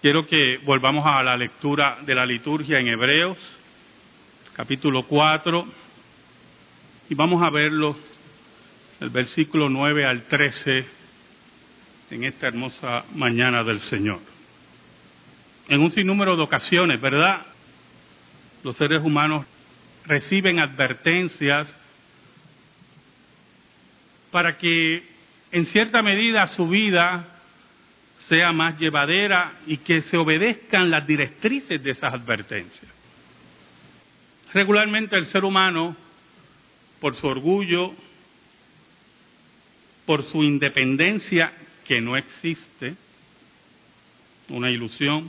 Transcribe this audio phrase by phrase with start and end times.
[0.00, 3.36] Quiero que volvamos a la lectura de la liturgia en Hebreos,
[4.54, 5.66] capítulo 4,
[7.10, 7.98] y vamos a verlo,
[8.98, 10.86] el versículo 9 al 13,
[12.12, 14.20] en esta hermosa mañana del Señor.
[15.68, 17.44] En un sinnúmero de ocasiones, ¿verdad?
[18.64, 19.44] Los seres humanos
[20.06, 21.76] reciben advertencias
[24.30, 25.06] para que
[25.52, 27.29] en cierta medida su vida
[28.30, 32.88] sea más llevadera y que se obedezcan las directrices de esas advertencias.
[34.54, 35.96] Regularmente el ser humano,
[37.00, 37.92] por su orgullo,
[40.06, 41.52] por su independencia,
[41.84, 42.94] que no existe,
[44.48, 45.28] una ilusión,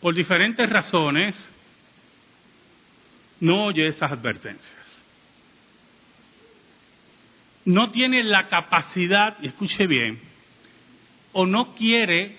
[0.00, 1.36] por diferentes razones,
[3.40, 4.72] no oye esas advertencias.
[7.66, 10.26] No tiene la capacidad, y escuche bien,
[11.40, 12.34] o no quiere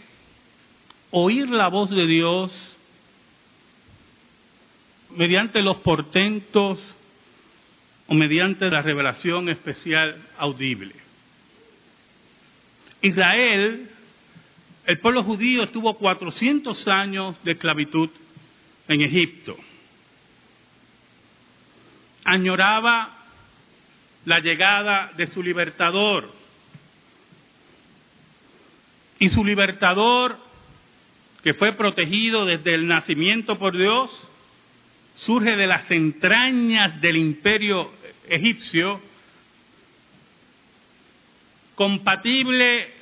[1.11, 2.51] oír la voz de Dios
[5.11, 6.77] mediante los portentos
[8.07, 10.93] o mediante la revelación especial audible.
[13.01, 13.89] Israel,
[14.85, 18.09] el pueblo judío estuvo 400 años de esclavitud
[18.89, 19.55] en Egipto.
[22.25, 23.17] Añoraba
[24.25, 26.38] la llegada de su libertador,
[29.19, 30.37] y su libertador,
[31.43, 34.09] que fue protegido desde el nacimiento por Dios,
[35.15, 37.91] surge de las entrañas del imperio
[38.29, 39.01] egipcio,
[41.75, 42.93] compatible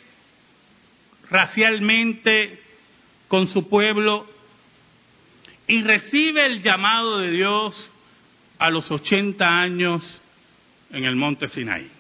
[1.30, 2.62] racialmente
[3.28, 4.28] con su pueblo,
[5.68, 7.92] y recibe el llamado de Dios
[8.58, 10.02] a los 80 años
[10.92, 11.97] en el monte Sinaí.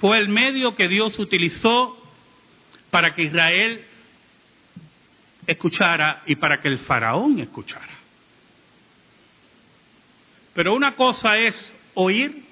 [0.00, 1.96] Fue el medio que Dios utilizó
[2.90, 3.84] para que Israel
[5.46, 7.98] escuchara y para que el faraón escuchara.
[10.54, 12.44] Pero una cosa es oír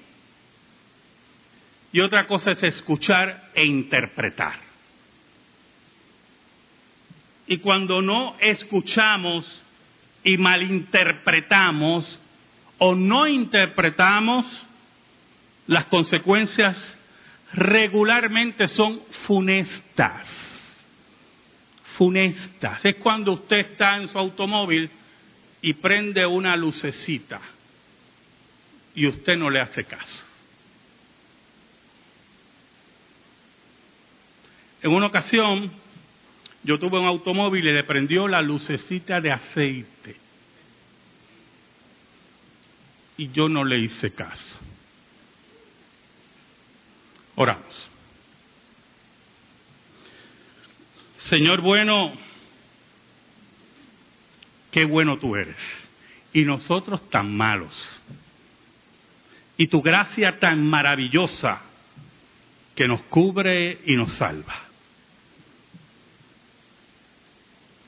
[1.91, 4.59] y otra cosa es escuchar e interpretar.
[7.47, 9.63] Y cuando no escuchamos
[10.23, 12.19] y malinterpretamos
[12.77, 14.45] o no interpretamos,
[15.65, 16.98] las consecuencias
[17.53, 20.27] regularmente son funestas.
[21.97, 22.85] Funestas.
[22.85, 24.89] Es cuando usted está en su automóvil
[25.61, 27.41] y prende una lucecita
[28.95, 30.25] y usted no le hace caso.
[34.81, 35.71] En una ocasión
[36.63, 40.15] yo tuve un automóvil y le prendió la lucecita de aceite
[43.17, 44.59] y yo no le hice caso.
[47.41, 47.89] Oramos.
[51.19, 52.11] Señor bueno,
[54.71, 55.55] qué bueno tú eres.
[56.33, 58.01] Y nosotros tan malos.
[59.55, 61.61] Y tu gracia tan maravillosa
[62.75, 64.59] que nos cubre y nos salva.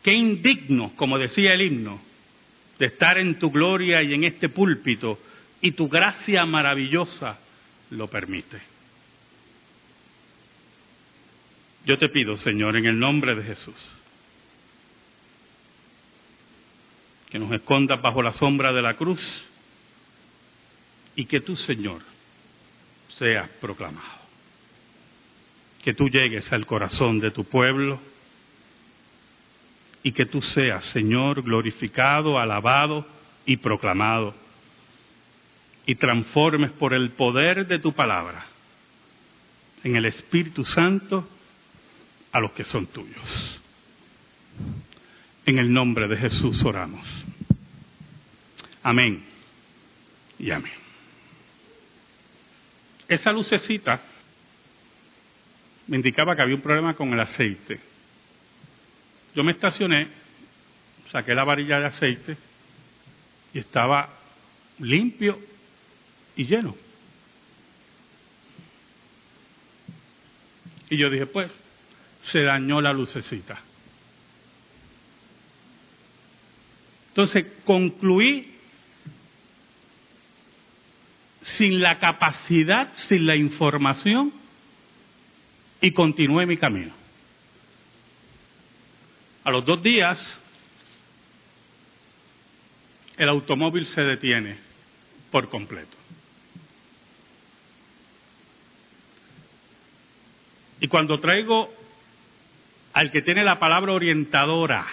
[0.01, 1.99] Qué indigno, como decía el himno,
[2.79, 5.19] de estar en tu gloria y en este púlpito,
[5.59, 7.37] y tu gracia maravillosa
[7.89, 8.70] lo permite.
[11.85, 13.75] Yo te pido, Señor, en el nombre de Jesús,
[17.29, 19.21] que nos escondas bajo la sombra de la cruz
[21.15, 22.01] y que tú, Señor,
[23.09, 24.21] seas proclamado.
[25.83, 27.99] Que tú llegues al corazón de tu pueblo
[30.03, 33.07] y que tú seas, Señor, glorificado, alabado
[33.45, 34.35] y proclamado
[35.85, 38.45] y transformes por el poder de tu palabra
[39.83, 41.27] en el Espíritu Santo
[42.31, 43.59] a los que son tuyos.
[45.45, 47.05] En el nombre de Jesús oramos.
[48.83, 49.23] Amén
[50.39, 50.73] y amén.
[53.07, 54.01] Esa lucecita
[55.87, 57.79] me indicaba que había un problema con el aceite.
[59.35, 60.07] Yo me estacioné,
[61.07, 62.37] saqué la varilla de aceite
[63.53, 64.09] y estaba
[64.79, 65.39] limpio
[66.35, 66.75] y lleno.
[70.89, 71.51] Y yo dije, pues,
[72.23, 73.59] se dañó la lucecita.
[77.09, 78.55] Entonces concluí
[81.41, 84.31] sin la capacidad, sin la información
[85.81, 86.93] y continué mi camino.
[89.43, 90.19] A los dos días
[93.17, 94.57] el automóvil se detiene
[95.31, 95.97] por completo.
[100.79, 101.80] Y cuando traigo
[102.93, 104.85] al que tiene la palabra orientadora,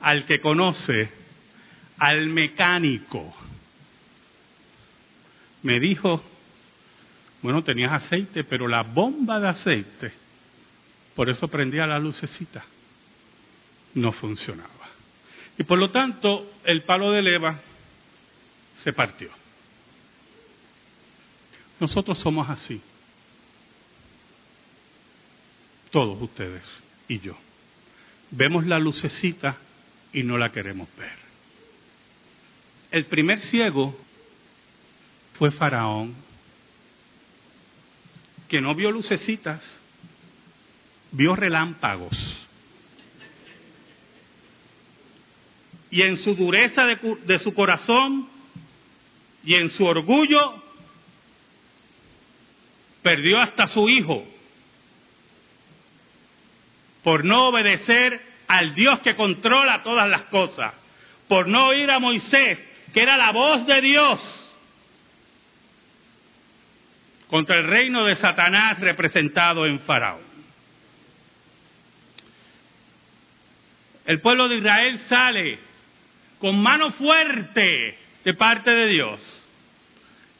[0.00, 1.10] al que conoce,
[1.98, 3.34] al mecánico,
[5.62, 6.22] me dijo,
[7.42, 10.12] bueno, tenías aceite, pero la bomba de aceite,
[11.14, 12.64] por eso prendía la lucecita,
[13.94, 14.70] no funcionaba.
[15.58, 17.58] Y por lo tanto, el palo de leva
[18.84, 19.30] se partió.
[21.80, 22.80] Nosotros somos así.
[25.96, 26.62] Todos ustedes
[27.08, 27.38] y yo.
[28.30, 29.56] Vemos la lucecita
[30.12, 31.14] y no la queremos ver.
[32.90, 33.98] El primer ciego
[35.38, 36.14] fue Faraón,
[38.46, 39.64] que no vio lucecitas,
[41.12, 42.46] vio relámpagos.
[45.90, 48.28] Y en su dureza de, su corazón
[49.46, 50.62] y en su orgullo,
[53.02, 54.35] perdió hasta su hijo
[57.06, 60.74] por no obedecer al Dios que controla todas las cosas,
[61.28, 62.58] por no oír a Moisés,
[62.92, 64.58] que era la voz de Dios,
[67.28, 70.18] contra el reino de Satanás representado en Faraón.
[74.04, 75.60] El pueblo de Israel sale
[76.40, 79.44] con mano fuerte de parte de Dios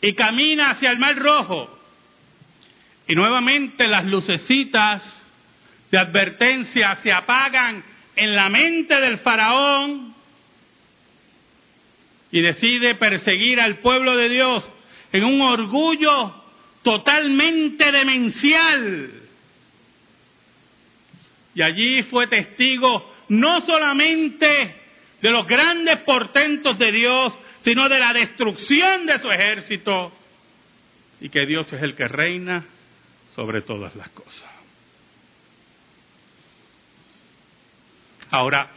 [0.00, 1.78] y camina hacia el mar rojo.
[3.06, 5.15] Y nuevamente las lucecitas
[5.90, 7.84] de advertencia se apagan
[8.14, 10.14] en la mente del faraón
[12.30, 14.68] y decide perseguir al pueblo de Dios
[15.12, 16.34] en un orgullo
[16.82, 19.10] totalmente demencial.
[21.54, 24.76] Y allí fue testigo no solamente
[25.20, 30.12] de los grandes portentos de Dios, sino de la destrucción de su ejército
[31.20, 32.64] y que Dios es el que reina
[33.34, 34.45] sobre todas las cosas.
[38.36, 38.68] Ahora,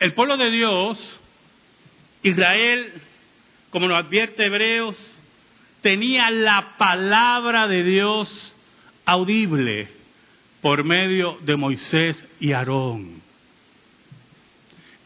[0.00, 1.20] el pueblo de Dios,
[2.22, 2.92] Israel,
[3.70, 4.94] como nos advierte Hebreos,
[5.80, 8.54] tenía la palabra de Dios
[9.06, 9.88] audible
[10.60, 13.22] por medio de Moisés y Aarón.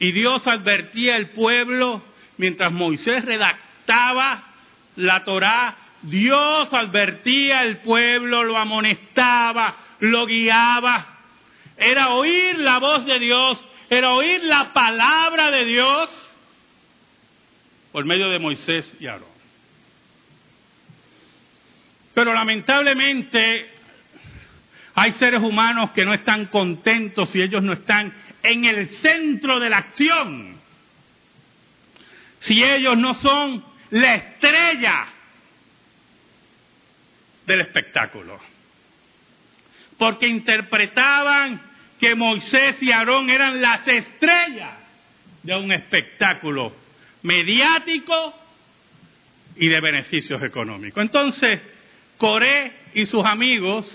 [0.01, 2.03] Y Dios advertía al pueblo
[2.39, 4.49] mientras Moisés redactaba
[4.97, 11.17] la Torá, Dios advertía al pueblo, lo amonestaba, lo guiaba
[11.77, 16.31] era oír la voz de Dios, era oír la palabra de Dios
[17.93, 19.29] por medio de Moisés y Aarón.
[22.15, 23.71] Pero lamentablemente
[24.95, 28.13] hay seres humanos que no están contentos si ellos no están
[28.43, 30.57] en el centro de la acción.
[32.41, 35.07] Si ellos no son la estrella
[37.47, 38.41] del espectáculo
[39.99, 41.66] porque interpretaban
[41.99, 44.75] que Moisés y Aarón eran las estrellas
[45.43, 46.73] de un espectáculo
[47.23, 48.35] mediático
[49.57, 51.03] y de beneficios económicos.
[51.03, 51.61] Entonces,
[52.19, 53.95] Coré y sus amigos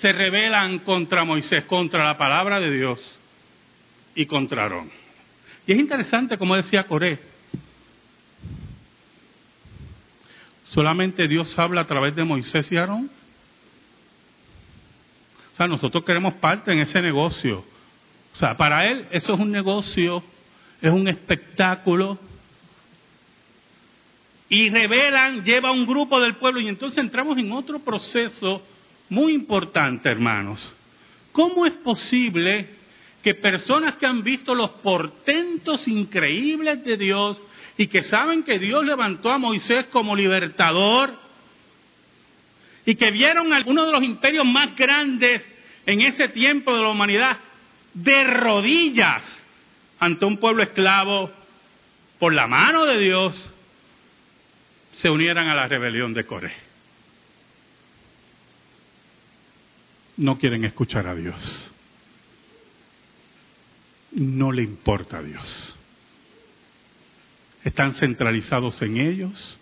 [0.00, 3.18] se rebelan contra Moisés, contra la palabra de Dios
[4.14, 4.90] y contra Aarón.
[5.66, 7.18] Y es interesante, como decía Coré,
[10.64, 13.10] solamente Dios habla a través de Moisés y Aarón
[15.68, 17.64] nosotros queremos parte en ese negocio.
[18.32, 20.22] O sea, para él eso es un negocio,
[20.80, 22.18] es un espectáculo.
[24.48, 28.62] Y revelan, lleva un grupo del pueblo y entonces entramos en otro proceso
[29.08, 30.72] muy importante, hermanos.
[31.32, 32.68] ¿Cómo es posible
[33.22, 37.40] que personas que han visto los portentos increíbles de Dios
[37.76, 41.14] y que saben que Dios levantó a Moisés como libertador
[42.86, 45.46] y que vieron algunos de los imperios más grandes
[45.86, 47.38] en ese tiempo de la humanidad
[47.94, 49.22] de rodillas
[49.98, 51.30] ante un pueblo esclavo
[52.18, 53.34] por la mano de Dios,
[54.92, 56.52] se unieran a la rebelión de Coré.
[60.16, 61.72] No quieren escuchar a Dios.
[64.12, 65.76] No le importa a Dios.
[67.64, 69.58] Están centralizados en ellos,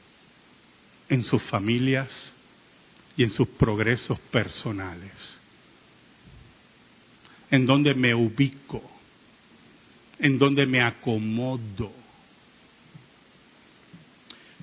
[1.09, 2.33] en sus familias
[3.17, 5.39] y en sus progresos personales
[7.50, 8.83] en donde me ubico,
[10.19, 11.93] en donde me acomodo.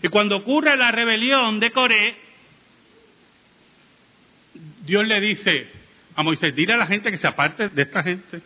[0.02, 2.16] Y cuando ocurre la rebelión de Coré,
[4.86, 5.68] Dios le dice
[6.16, 8.42] a Moisés, dile a la gente que se aparte de esta gente,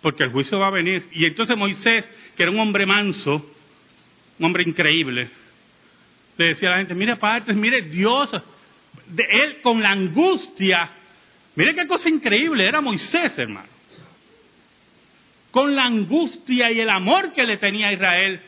[0.00, 1.06] porque el juicio va a venir.
[1.12, 3.54] Y entonces Moisés, que era un hombre manso,
[4.38, 5.28] un hombre increíble,
[6.36, 8.30] le decía a la gente, mire padre, mire Dios,
[9.08, 10.90] de él con la angustia,
[11.54, 13.68] mire qué cosa increíble, era Moisés, hermano.
[15.50, 18.40] Con la angustia y el amor que le tenía a Israel,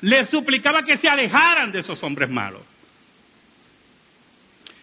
[0.00, 2.62] le suplicaba que se alejaran de esos hombres malos.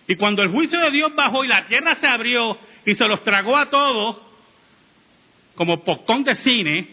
[0.08, 3.24] Y cuando el juicio de Dios bajó y la tierra se abrió y se los
[3.24, 4.17] tragó a todos,
[5.55, 6.88] como popcorn de cine,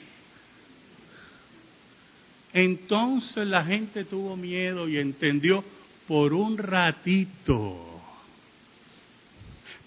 [2.53, 5.65] entonces la gente tuvo miedo y entendió
[6.07, 7.88] por un ratito.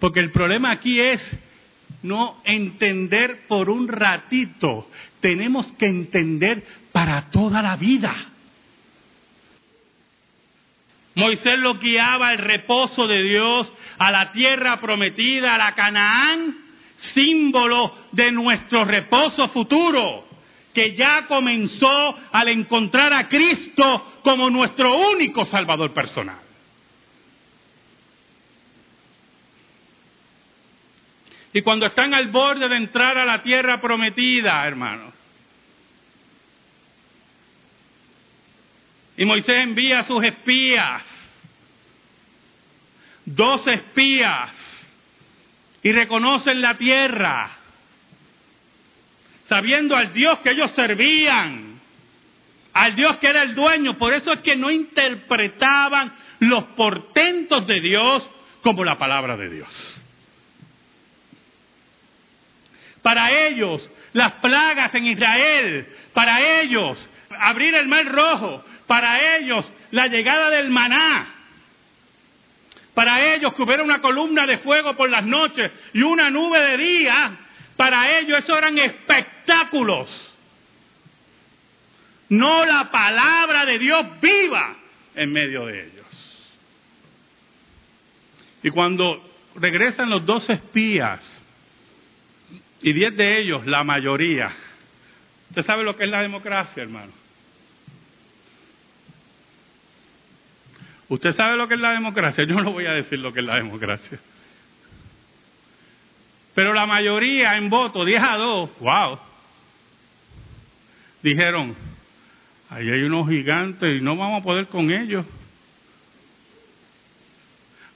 [0.01, 1.31] Porque el problema aquí es
[2.01, 4.89] no entender por un ratito,
[5.20, 8.12] tenemos que entender para toda la vida.
[11.13, 16.58] Moisés lo guiaba al reposo de Dios, a la tierra prometida, a la Canaán,
[16.98, 20.27] símbolo de nuestro reposo futuro,
[20.74, 26.50] que ya comenzó al encontrar a Cristo como nuestro único Salvador personal.
[31.53, 35.13] Y cuando están al borde de entrar a la tierra prometida, hermanos,
[39.22, 41.03] Y Moisés envía a sus espías,
[43.24, 44.50] dos espías,
[45.84, 47.51] y reconocen la tierra,
[49.46, 51.79] sabiendo al Dios que ellos servían,
[52.74, 53.96] al Dios que era el dueño.
[53.96, 58.27] Por eso es que no interpretaban los portentos de Dios
[58.63, 60.00] como la palabra de Dios.
[63.01, 70.08] Para ellos, las plagas en Israel, para ellos, abrir el mar rojo, para ellos la
[70.08, 71.27] llegada del maná,
[72.93, 76.77] para ellos que hubiera una columna de fuego por las noches y una nube de
[76.77, 77.38] día,
[77.77, 80.27] para ellos eso eran espectáculos.
[82.29, 84.75] No la palabra de Dios viva
[85.15, 86.51] en medio de ellos.
[88.63, 91.40] Y cuando regresan los dos espías,
[92.83, 94.51] y diez de ellos, la mayoría,
[95.50, 97.11] ¿usted sabe lo que es la democracia, hermano?
[101.09, 102.45] ¿Usted sabe lo que es la democracia?
[102.45, 104.17] Yo no voy a decir lo que es la democracia.
[106.55, 109.19] Pero la mayoría en voto, 10 a 2, wow,
[111.21, 111.75] dijeron,
[112.69, 115.25] ahí hay unos gigantes y no vamos a poder con ellos.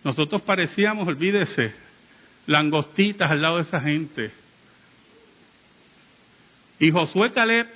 [0.04, 1.74] Nosotros parecíamos, olvídese,
[2.46, 4.45] langostitas al lado de esa gente.
[6.80, 7.68] Y Josué Caleb,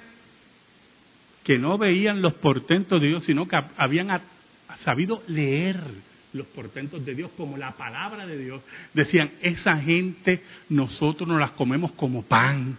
[1.44, 4.22] que no veían los portentos de Dios, sino que habían
[4.80, 5.80] sabido leer
[6.34, 8.62] los portentos de Dios como la palabra de Dios,
[8.94, 12.78] decían, esa gente nosotros nos las comemos como pan.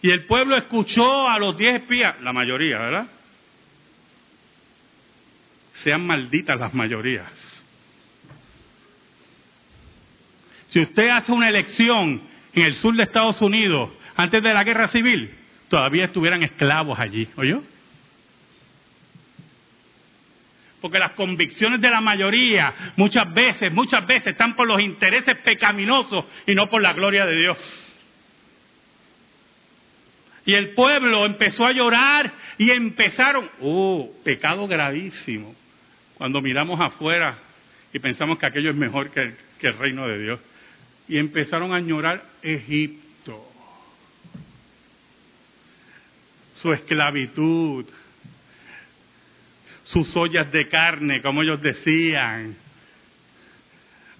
[0.00, 3.06] Y el pueblo escuchó a los diez espías, la mayoría, ¿verdad?
[5.82, 7.30] Sean malditas las mayorías.
[10.70, 12.20] Si usted hace una elección
[12.58, 15.30] en el sur de Estados Unidos antes de la guerra civil,
[15.68, 17.62] todavía estuvieran esclavos allí, ¿oyó?
[20.80, 26.24] Porque las convicciones de la mayoría muchas veces, muchas veces están por los intereses pecaminosos
[26.46, 27.84] y no por la gloria de Dios.
[30.44, 35.54] Y el pueblo empezó a llorar y empezaron, oh, pecado gravísimo.
[36.16, 37.36] Cuando miramos afuera
[37.92, 40.40] y pensamos que aquello es mejor que el, que el reino de Dios.
[41.08, 43.50] Y empezaron a llorar Egipto,
[46.54, 47.86] su esclavitud,
[49.84, 52.56] sus ollas de carne, como ellos decían.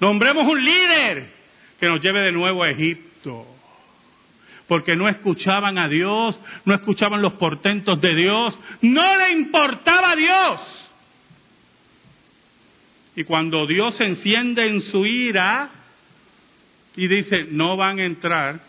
[0.00, 1.26] Nombremos un líder
[1.78, 3.46] que nos lleve de nuevo a Egipto.
[4.66, 10.16] Porque no escuchaban a Dios, no escuchaban los portentos de Dios, no le importaba a
[10.16, 10.88] Dios.
[13.16, 15.70] Y cuando Dios enciende en su ira
[16.98, 18.60] y dice, no van a entrar,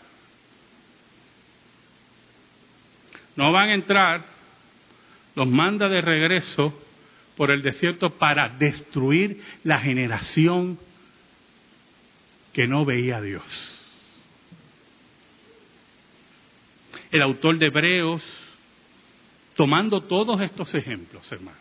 [3.35, 4.23] no van a entrar,
[5.33, 6.79] los manda de regreso
[7.35, 10.77] por el desierto para destruir la generación
[12.53, 14.13] que no veía a Dios.
[17.09, 18.21] El autor de Hebreos,
[19.55, 21.57] tomando todos estos ejemplos, hermano,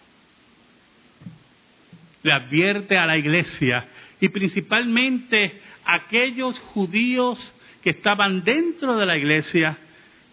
[2.22, 3.86] le advierte a la iglesia
[4.20, 9.78] y principalmente a aquellos judíos que estaban dentro de la iglesia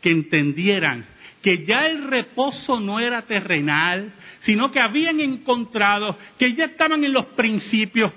[0.02, 1.06] que entendieran
[1.46, 7.14] que ya el reposo no era terrenal, sino que habían encontrado que ya estaban en
[7.14, 8.12] los principios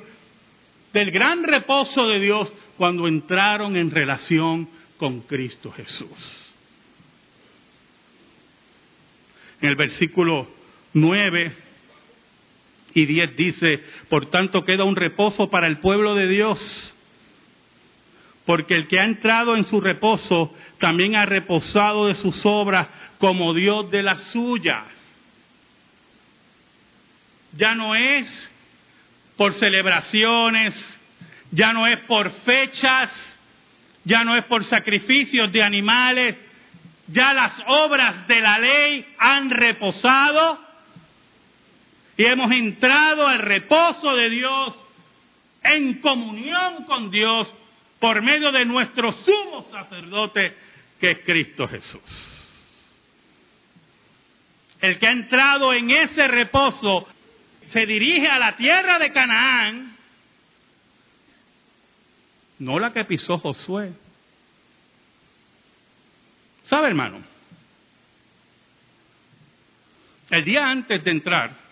[0.95, 6.09] del gran reposo de Dios cuando entraron en relación con Cristo Jesús.
[9.61, 10.49] En el versículo
[10.95, 11.53] 9
[12.99, 16.95] y 10 dice, por tanto queda un reposo para el pueblo de Dios,
[18.45, 22.89] porque el que ha entrado en su reposo también ha reposado de sus obras
[23.19, 24.85] como Dios de las suyas.
[27.53, 28.51] Ya no es
[29.37, 30.75] por celebraciones,
[31.51, 33.11] ya no es por fechas,
[34.05, 36.37] ya no es por sacrificios de animales,
[37.09, 40.68] ya las obras de la ley han reposado
[42.19, 44.75] y hemos entrado al reposo de Dios
[45.63, 47.49] en comunión con Dios
[48.01, 50.57] por medio de nuestro sumo sacerdote
[51.01, 52.03] que es Cristo Jesús.
[54.81, 57.07] El que ha entrado en ese reposo
[57.71, 59.97] se dirige a la tierra de Canaán,
[62.59, 63.93] no la que pisó Josué.
[66.65, 67.23] ¿Sabe, hermano?
[70.31, 71.68] El día antes de entrar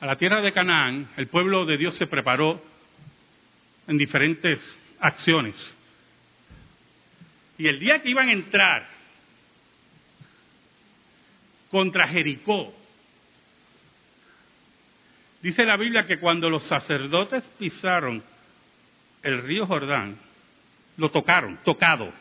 [0.00, 2.62] a la tierra de Canaán, el pueblo de Dios se preparó
[3.86, 4.60] en diferentes
[5.00, 5.74] acciones.
[7.56, 8.86] Y el día que iban a entrar
[11.70, 12.72] contra Jericó,
[15.42, 18.22] dice la Biblia que cuando los sacerdotes pisaron
[19.22, 20.16] el río Jordán,
[20.96, 22.12] lo tocaron, tocado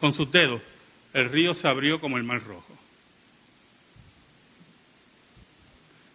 [0.00, 0.62] con sus dedos,
[1.12, 2.83] el río se abrió como el mar rojo.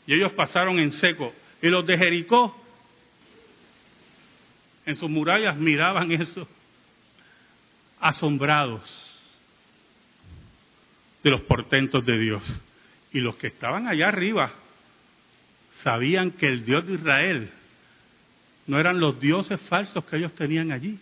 [0.09, 1.31] Y ellos pasaron en seco.
[1.61, 2.59] Y los de Jericó,
[4.83, 6.47] en sus murallas, miraban eso,
[7.99, 8.81] asombrados
[11.21, 12.41] de los portentos de Dios.
[13.13, 14.51] Y los que estaban allá arriba
[15.83, 17.51] sabían que el Dios de Israel
[18.65, 20.97] no eran los dioses falsos que ellos tenían allí.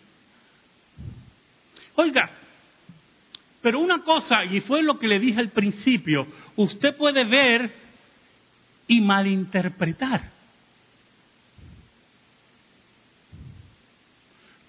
[1.95, 2.29] Oiga,
[3.61, 7.86] pero una cosa, y fue lo que le dije al principio, usted puede ver
[8.87, 10.31] y malinterpretar.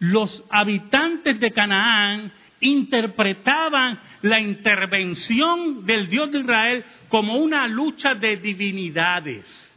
[0.00, 8.37] Los habitantes de Canaán interpretaban la intervención del Dios de Israel como una lucha de
[8.37, 9.72] divinidades.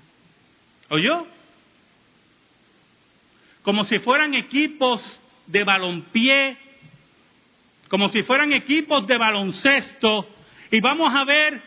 [0.89, 1.27] ¿Oyó?
[3.61, 5.01] como si fueran equipos
[5.47, 6.57] de balompié,
[7.89, 10.27] como si fueran equipos de baloncesto,
[10.71, 11.61] y vamos a ver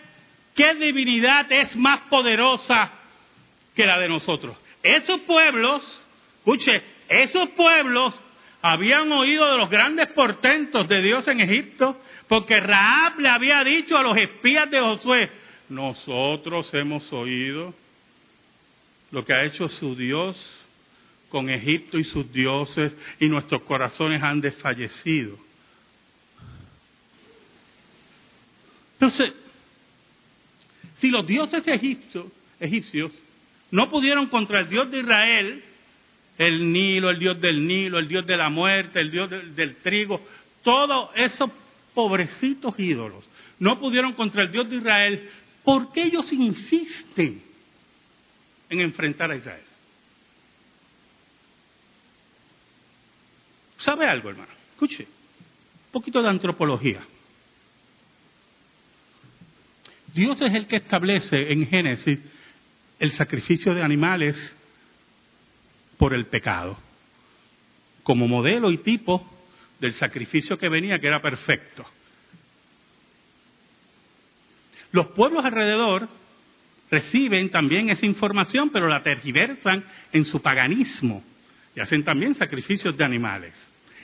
[0.55, 2.93] qué divinidad es más poderosa
[3.75, 4.57] que la de nosotros.
[4.83, 6.03] Esos pueblos,
[6.39, 8.15] escuche, esos pueblos
[8.63, 13.97] habían oído de los grandes portentos de Dios en Egipto, porque Raab le había dicho
[13.97, 15.31] a los espías de Josué,
[15.69, 17.75] nosotros hemos oído
[19.11, 20.37] lo que ha hecho su Dios
[21.29, 25.39] con Egipto y sus dioses y nuestros corazones han desfallecido.
[28.95, 29.33] Entonces,
[30.99, 32.31] si los dioses Egipto,
[32.61, 33.13] egipcios
[33.71, 35.65] no pudieron contra el Dios de Israel,
[36.39, 39.77] el Nilo, el Dios del Nilo, el Dios de la muerte, el Dios del, del
[39.77, 40.21] trigo,
[40.63, 41.51] todos esos
[41.95, 43.25] pobrecitos ídolos
[43.59, 45.31] no pudieron contra el Dios de Israel,
[45.63, 47.43] ¿por qué ellos insisten
[48.69, 49.65] en enfrentar a Israel?
[53.79, 54.51] ¿Sabe algo, hermano?
[54.73, 57.01] Escuche, un poquito de antropología.
[60.15, 62.21] Dios es el que establece en Génesis
[63.01, 64.57] el sacrificio de animales
[65.99, 66.79] por el pecado,
[68.05, 69.29] como modelo y tipo
[69.81, 71.85] del sacrificio que venía, que era perfecto.
[74.93, 76.09] Los pueblos alrededor
[76.91, 81.25] reciben también esa información, pero la tergiversan en su paganismo
[81.75, 83.53] y hacen también sacrificios de animales.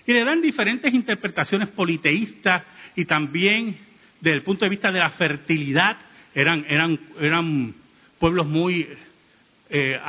[0.05, 2.65] Y le dan diferentes interpretaciones politeístas
[2.97, 3.90] y también
[4.21, 5.97] desde el punto de vista de la fertilidad,
[6.35, 7.75] eran, eran, eran
[8.19, 8.89] pueblos muy
[9.69, 10.01] eh,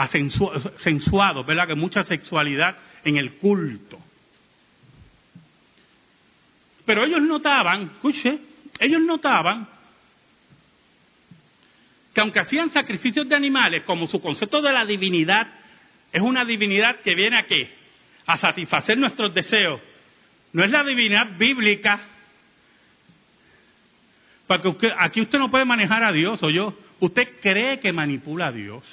[0.78, 1.68] sensuados, ¿verdad?
[1.68, 4.00] Que mucha sexualidad en el culto.
[6.86, 8.40] Pero ellos notaban, escuche,
[8.80, 9.68] ellos notaban
[12.14, 15.48] que aunque hacían sacrificios de animales, como su concepto de la divinidad
[16.12, 17.70] es una divinidad que viene a qué?
[18.26, 19.80] A satisfacer nuestros deseos
[20.54, 22.02] no es la divinidad bíblica.
[24.60, 26.78] Porque aquí usted no puede manejar a Dios, o yo.
[27.00, 28.84] Usted cree que manipula a Dios.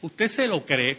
[0.00, 0.98] Usted se lo cree.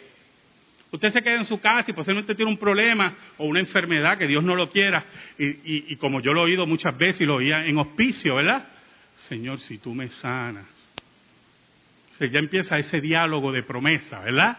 [0.92, 4.28] Usted se queda en su casa y posiblemente tiene un problema o una enfermedad que
[4.28, 5.04] Dios no lo quiera.
[5.40, 8.68] Y, y como yo lo he oído muchas veces y lo oía en hospicio, ¿verdad?
[9.28, 10.68] Señor, si tú me sanas.
[12.12, 14.58] O sea, ya empieza ese diálogo de promesa, ¿verdad?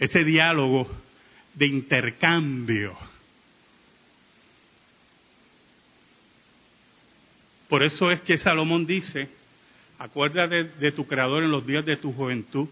[0.00, 0.90] Ese diálogo
[1.54, 3.11] de intercambio.
[7.72, 9.30] Por eso es que Salomón dice,
[9.98, 12.68] Acuérdate de tu Creador en los días de tu juventud,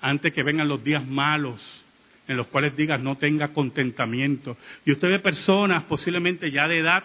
[0.00, 1.84] antes que vengan los días malos,
[2.26, 4.56] en los cuales digas no tenga contentamiento.
[4.86, 7.04] Y usted ve personas posiblemente ya de edad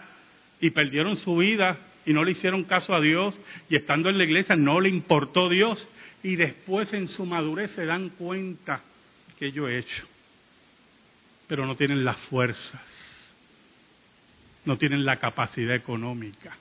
[0.62, 3.38] y perdieron su vida y no le hicieron caso a Dios
[3.70, 5.86] y estando en la iglesia no le importó Dios
[6.24, 8.82] y después en su madurez se dan cuenta
[9.38, 10.08] que yo he hecho.
[11.48, 12.82] Pero no tienen las fuerzas,
[14.63, 16.60] no tienen la capacidad económica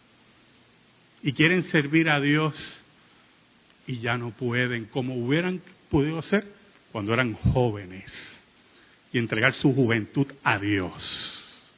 [1.23, 2.83] y quieren servir a Dios
[3.87, 6.45] y ya no pueden como hubieran podido hacer
[6.91, 8.45] cuando eran jóvenes
[9.13, 11.73] y entregar su juventud a Dios.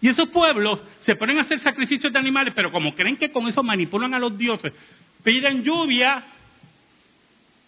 [0.00, 3.46] Y esos pueblos se ponen a hacer sacrificios de animales, pero como creen que con
[3.48, 4.72] eso manipulan a los dioses,
[5.24, 6.22] piden lluvia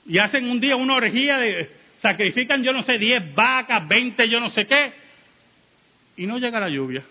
[0.07, 1.71] y hacen un día una orgía de,
[2.03, 4.93] sacrifican yo no sé, 10 vacas, 20 yo no sé qué,
[6.17, 7.03] y no llega la lluvia.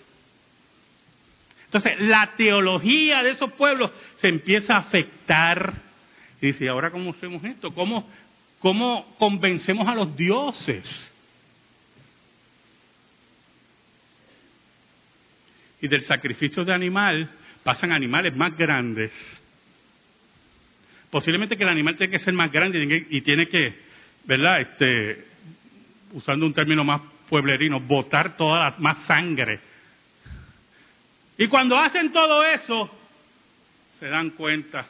[1.68, 5.74] Entonces, la teología de esos pueblos se empieza a afectar.
[6.42, 7.74] Y dice, ¿ahora cómo hacemos esto?
[7.74, 8.10] ¿Cómo,
[8.60, 11.14] cómo convencemos a los dioses?
[15.82, 17.30] y del sacrificio de animal
[17.64, 19.12] pasan animales más grandes.
[21.10, 23.74] Posiblemente que el animal tiene que ser más grande y tiene que,
[24.26, 24.62] ¿verdad?
[24.62, 25.26] Este,
[26.14, 29.60] usando un término más pueblerino, botar toda la, más sangre.
[31.38, 32.90] Y cuando hacen todo eso,
[34.00, 34.88] se dan cuenta,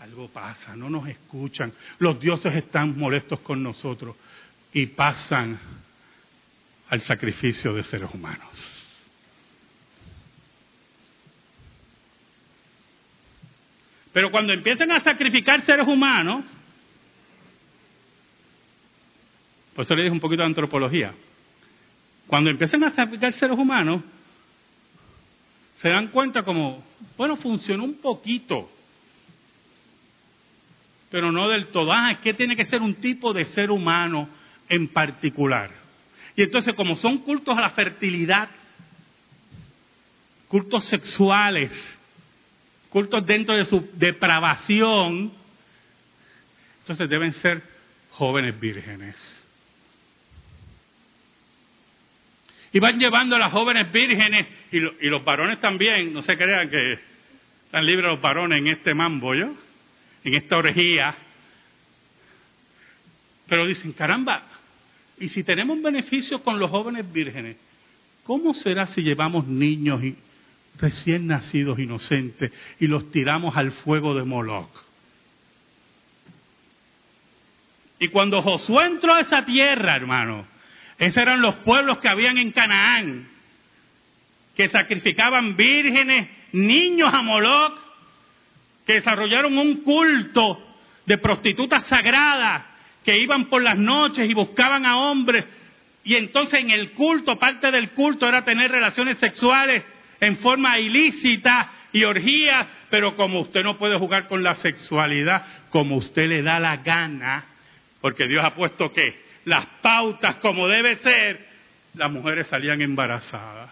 [0.00, 4.16] algo pasa, no nos escuchan, los dioses están molestos con nosotros
[4.72, 5.58] y pasan
[6.88, 8.72] al sacrificio de seres humanos.
[14.12, 16.44] Pero cuando empiezan a sacrificar seres humanos,
[19.74, 21.14] por eso le dije un poquito de antropología,
[22.26, 24.02] cuando empiezan a sacrificar seres humanos,
[25.80, 26.84] se dan cuenta como,
[27.16, 28.70] bueno, funcionó un poquito,
[31.10, 31.90] pero no del todo.
[31.90, 34.28] Ah, es que tiene que ser un tipo de ser humano
[34.68, 35.70] en particular.
[36.36, 38.50] Y entonces, como son cultos a la fertilidad,
[40.48, 41.98] cultos sexuales,
[42.90, 45.32] cultos dentro de su depravación,
[46.80, 47.62] entonces deben ser
[48.10, 49.39] jóvenes vírgenes.
[52.72, 54.78] Y van llevando a las jóvenes vírgenes y,
[55.08, 56.98] los varones también, no se crean que
[57.64, 59.54] están libres los varones en este mambo, ¿yo?
[60.24, 61.14] En esta orgía.
[63.48, 64.44] Pero dicen, caramba,
[65.18, 67.56] y si tenemos beneficios con los jóvenes vírgenes,
[68.22, 70.16] ¿cómo será si llevamos niños y
[70.80, 74.70] recién nacidos inocentes y los tiramos al fuego de Moloch.
[77.98, 80.46] Y cuando Josué entró a esa tierra, hermano,
[81.00, 83.26] esos eran los pueblos que habían en Canaán,
[84.54, 87.72] que sacrificaban vírgenes, niños a Moloch,
[88.86, 92.64] que desarrollaron un culto de prostitutas sagradas,
[93.02, 95.46] que iban por las noches y buscaban a hombres.
[96.04, 99.82] Y entonces en el culto, parte del culto era tener relaciones sexuales
[100.20, 105.96] en forma ilícita y orgías, pero como usted no puede jugar con la sexualidad como
[105.96, 107.46] usted le da la gana,
[108.02, 111.44] porque Dios ha puesto que las pautas como debe ser,
[111.94, 113.70] las mujeres salían embarazadas.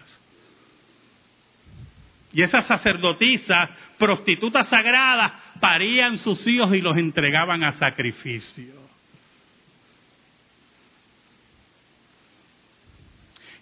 [2.33, 8.77] Y esas sacerdotisas, prostitutas sagradas, parían sus hijos y los entregaban a sacrificio.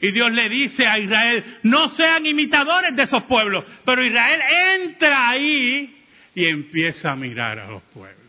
[0.01, 3.63] Y Dios le dice a Israel, no sean imitadores de esos pueblos.
[3.85, 4.41] Pero Israel
[4.81, 6.03] entra ahí
[6.35, 8.26] y empieza a mirar a los pueblos.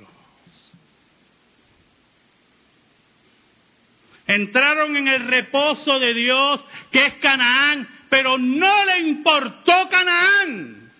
[4.29, 6.61] Entraron en el reposo de Dios,
[6.93, 10.93] que es Canaán, pero no le importó Canaán.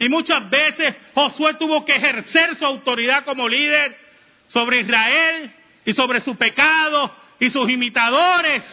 [0.00, 3.96] Y muchas veces Josué tuvo que ejercer su autoridad como líder
[4.48, 5.52] sobre Israel
[5.84, 8.64] y sobre su pecado y sus imitadores.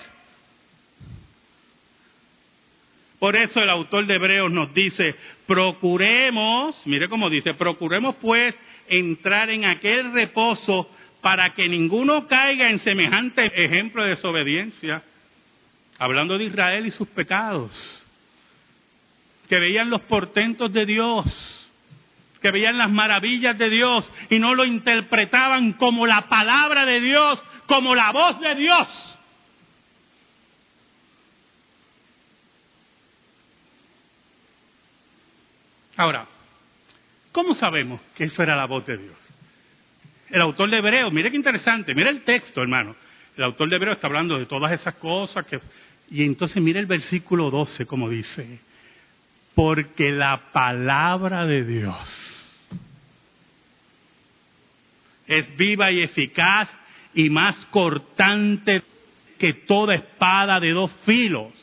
[3.19, 5.13] Por eso el autor de Hebreos nos dice,
[5.45, 8.55] procuremos, mire cómo dice, procuremos pues
[8.87, 10.89] entrar en aquel reposo
[11.21, 15.03] para que ninguno caiga en semejante ejemplo de desobediencia,
[15.97, 18.05] hablando de Israel y sus pecados,
[19.47, 21.25] que veían los portentos de Dios,
[22.41, 27.43] que veían las maravillas de Dios y no lo interpretaban como la palabra de Dios,
[27.67, 29.09] como la voz de Dios
[35.99, 36.25] Ahora,
[37.33, 39.17] ¿cómo sabemos que eso era la voz de Dios?
[40.29, 42.95] El autor de Hebreo, mire qué interesante, mire el texto, hermano.
[43.35, 45.59] El autor de Hebreo está hablando de todas esas cosas que...
[46.11, 48.59] Y entonces mire el versículo 12, como dice,
[49.55, 52.47] Porque la palabra de Dios
[55.27, 56.67] es viva y eficaz
[57.13, 58.83] y más cortante
[59.37, 61.53] que toda espada de dos filos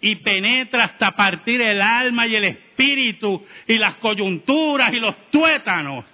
[0.00, 6.04] y penetra hasta partir el alma y el espíritu y las coyunturas y los tuétanos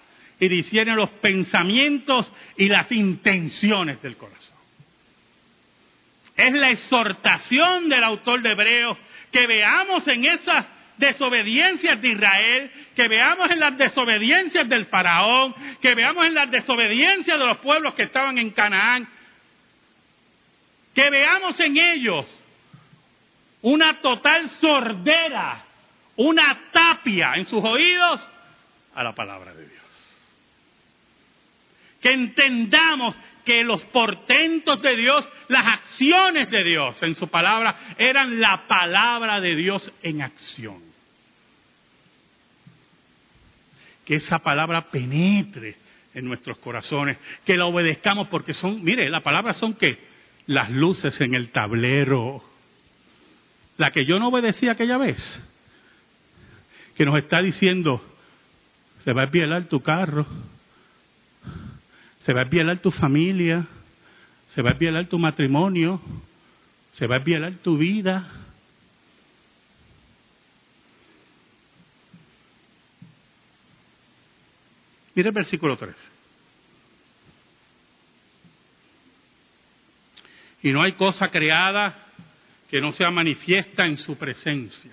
[0.42, 4.57] y discierne los pensamientos y las intenciones del corazón.
[6.35, 8.98] Es la exhortación del autor de Hebreos
[9.31, 15.94] que veamos en esas desobediencias de Israel, que veamos en las desobediencias del faraón, que
[15.94, 19.09] veamos en las desobediencias de los pueblos que estaban en Canaán,
[20.92, 22.26] que veamos en ellos
[23.61, 25.64] una total sordera,
[26.16, 28.28] una tapia en sus oídos
[28.92, 29.82] a la palabra de Dios.
[32.02, 38.40] Que entendamos que los portentos de Dios, las acciones de Dios en su palabra, eran
[38.40, 40.82] la palabra de Dios en acción.
[44.04, 45.76] Que esa palabra penetre
[46.14, 49.98] en nuestros corazones, que la obedezcamos porque son, mire, la palabra son que
[50.46, 52.42] las luces en el tablero
[53.82, 55.42] la que yo no obedecí aquella vez,
[56.96, 58.00] que nos está diciendo,
[59.04, 60.26] se va a violar tu carro,
[62.24, 63.66] se va a violar tu familia,
[64.54, 66.00] se va a violar tu matrimonio,
[66.92, 68.30] se va a violar tu vida.
[75.14, 75.94] Mira el versículo 3.
[80.62, 82.06] Y no hay cosa creada
[82.70, 84.92] que no sea manifiesta en su presencia.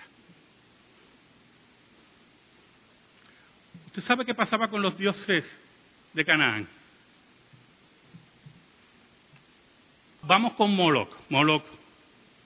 [3.86, 5.46] ¿Usted sabe qué pasaba con los dioses
[6.14, 6.79] de Canaán?
[10.30, 11.10] Vamos con Moloch.
[11.30, 11.64] Moloch,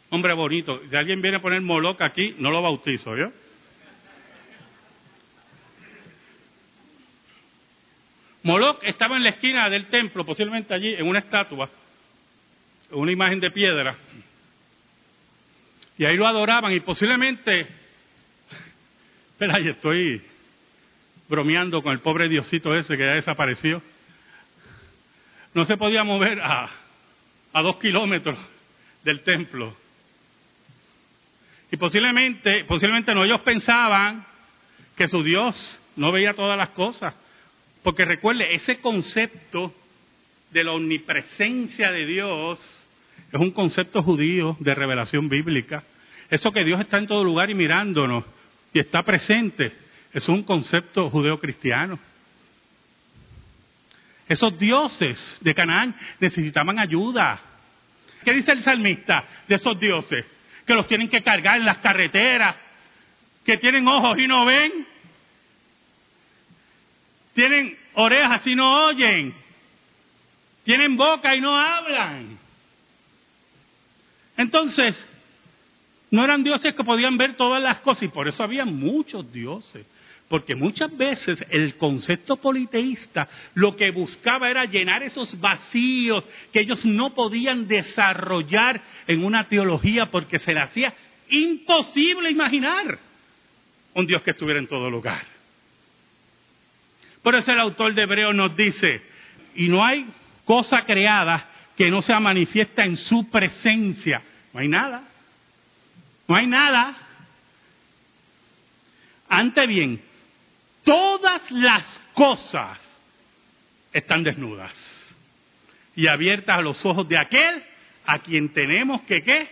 [0.09, 0.81] hombre bonito.
[0.89, 3.29] Si alguien viene a poner Moloch aquí, no lo bautizo, ¿yo?
[8.43, 11.69] Moloch estaba en la esquina del templo, posiblemente allí, en una estatua,
[12.91, 13.97] una imagen de piedra.
[15.97, 17.67] Y ahí lo adoraban y posiblemente,
[19.31, 20.21] espera, ahí estoy
[21.27, 23.81] bromeando con el pobre Diosito ese que ya desapareció.
[25.53, 26.82] No se podía mover a,
[27.53, 28.37] a dos kilómetros
[29.03, 29.75] del templo.
[31.71, 34.25] Y posiblemente, posiblemente no, ellos pensaban
[34.95, 37.15] que su Dios no veía todas las cosas.
[37.81, 39.73] Porque recuerde, ese concepto
[40.51, 42.87] de la omnipresencia de Dios
[43.31, 45.83] es un concepto judío de revelación bíblica.
[46.29, 48.23] Eso que Dios está en todo lugar y mirándonos
[48.71, 49.71] y está presente,
[50.13, 51.99] es un concepto judeo-cristiano.
[54.27, 57.39] Esos dioses de Canaán necesitaban ayuda.
[58.23, 60.25] ¿Qué dice el salmista de esos dioses?
[60.65, 62.55] Que los tienen que cargar en las carreteras,
[63.43, 64.87] que tienen ojos y no ven,
[67.33, 69.35] tienen orejas y no oyen,
[70.63, 72.39] tienen boca y no hablan.
[74.37, 74.95] Entonces,
[76.11, 79.85] no eran dioses que podían ver todas las cosas y por eso había muchos dioses.
[80.29, 86.85] Porque muchas veces el concepto politeísta lo que buscaba era llenar esos vacíos que ellos
[86.85, 90.93] no podían desarrollar en una teología porque se le hacía
[91.29, 92.97] imposible imaginar
[93.93, 95.23] un Dios que estuviera en todo lugar.
[97.21, 99.01] Por eso el autor de Hebreo nos dice,
[99.55, 100.05] y no hay
[100.45, 104.21] cosa creada que no sea manifiesta en su presencia.
[104.53, 105.03] No hay nada.
[106.27, 106.95] No hay nada.
[109.29, 110.01] Ante bien,
[110.83, 112.79] todas las cosas
[113.91, 114.73] están desnudas
[115.95, 117.63] y abiertas a los ojos de aquel
[118.05, 119.49] a quien tenemos que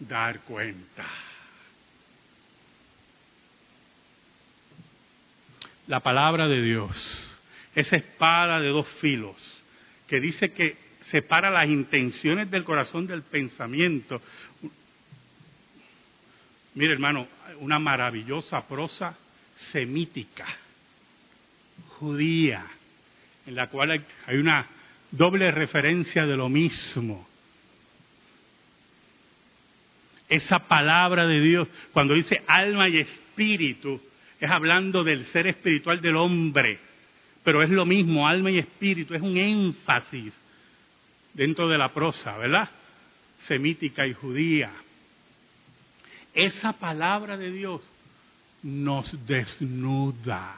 [0.00, 1.04] dar cuenta.
[5.86, 7.40] La palabra de Dios,
[7.74, 9.36] esa espada de dos filos,
[10.06, 14.20] que dice que separa las intenciones del corazón del pensamiento.
[16.74, 17.26] Mire, hermano,
[17.60, 19.16] una maravillosa prosa
[19.72, 20.46] semítica,
[21.98, 22.64] judía,
[23.46, 24.66] en la cual hay una
[25.10, 27.26] doble referencia de lo mismo.
[30.28, 34.00] Esa palabra de Dios, cuando dice alma y espíritu,
[34.38, 36.78] es hablando del ser espiritual del hombre,
[37.42, 40.38] pero es lo mismo, alma y espíritu, es un énfasis
[41.32, 42.68] dentro de la prosa, ¿verdad?
[43.40, 44.70] Semítica y judía.
[46.34, 47.80] Esa palabra de Dios
[48.62, 50.56] nos desnuda.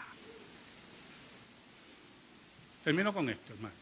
[2.83, 3.75] Termino con esto, hermano.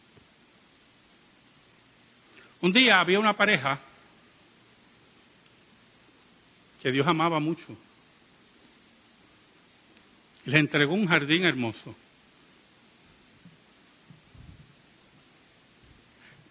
[2.60, 3.78] Un día había una pareja
[6.82, 7.76] que Dios amaba mucho.
[10.44, 11.94] les entregó un jardín hermoso.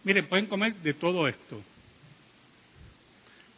[0.03, 1.62] Miren, pueden comer de todo esto.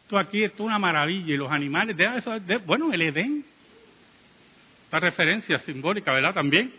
[0.02, 3.44] Esto aquí es una maravilla y los animales, de eso, bueno, el Edén.
[4.90, 6.34] Esta referencia simbólica, ¿verdad?
[6.34, 6.74] También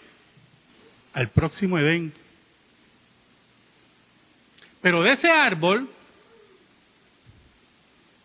[1.13, 2.11] al próximo Edén.
[4.81, 5.89] Pero de ese árbol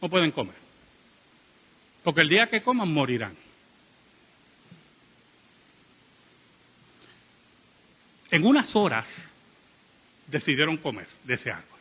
[0.02, 0.56] no pueden comer.
[2.02, 3.36] Porque el día que coman morirán.
[8.32, 9.06] En unas horas
[10.26, 11.78] decidieron comer de ese árbol.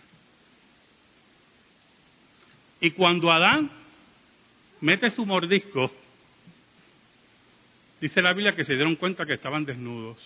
[2.81, 3.71] Y cuando Adán
[4.79, 6.04] mete su mordisco,
[8.05, 10.19] dice la Biblia que se dieron cuenta que estaban desnudos.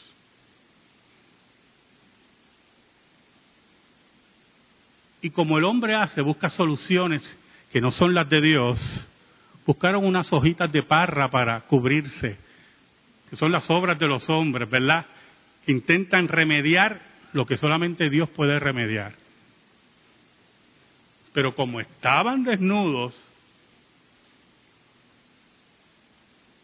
[5.21, 7.21] Y como el hombre hace, busca soluciones
[7.71, 9.07] que no son las de Dios,
[9.65, 12.37] buscaron unas hojitas de parra para cubrirse,
[13.29, 15.05] que son las obras de los hombres, ¿verdad?
[15.65, 16.99] Intentan remediar
[17.31, 19.13] lo que solamente Dios puede remediar.
[21.31, 23.17] Pero como estaban desnudos,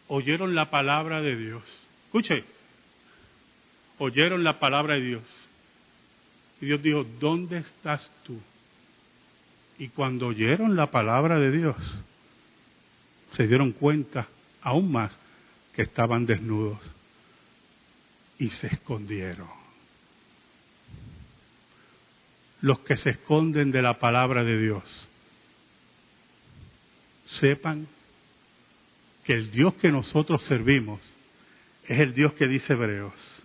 [0.08, 1.86] oyeron la palabra de Dios.
[2.06, 2.44] Escuche,
[3.98, 5.22] oyeron la palabra de Dios.
[6.60, 8.38] Y Dios dijo, ¿dónde estás tú?
[9.78, 11.76] Y cuando oyeron la palabra de Dios,
[13.32, 14.26] se dieron cuenta
[14.62, 15.16] aún más
[15.74, 16.80] que estaban desnudos
[18.38, 19.66] y se escondieron
[22.66, 25.08] los que se esconden de la palabra de Dios.
[27.26, 27.86] Sepan
[29.26, 31.00] que el Dios que nosotros servimos
[31.84, 33.42] es el Dios que dice Hebreos,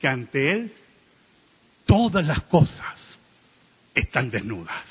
[0.00, 0.72] que ante Él
[1.84, 2.98] todas las cosas
[3.94, 4.84] están desnudas.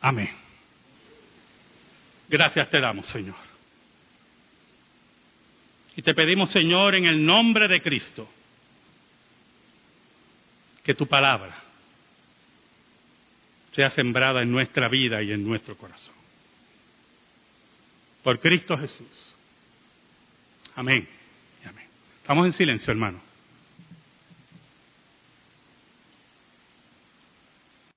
[0.00, 0.30] Amén.
[2.30, 3.36] Gracias te damos, Señor.
[5.94, 8.26] Y te pedimos, Señor, en el nombre de Cristo,
[10.82, 11.54] que tu palabra
[13.72, 16.21] sea sembrada en nuestra vida y en nuestro corazón.
[18.22, 19.34] Por Cristo Jesús.
[20.74, 21.08] Amén.
[21.64, 21.86] Amén.
[22.20, 23.31] Estamos en silencio, hermano.